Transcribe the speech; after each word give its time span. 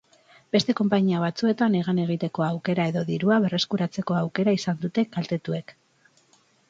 Beste 0.55 0.75
konpainia 0.77 1.19
batzuetan 1.23 1.75
hegan 1.79 1.99
egiteko 2.05 2.45
aukera 2.47 2.87
edo 2.93 3.03
dirua 3.11 3.37
berreskuratzeko 3.45 4.17
aukera 4.23 4.57
izan 4.61 4.81
dute 4.87 5.05
kaltetuek. 5.19 5.77